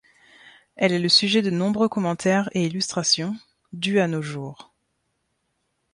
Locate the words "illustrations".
2.65-3.35